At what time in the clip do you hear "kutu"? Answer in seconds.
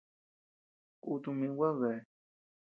1.03-1.29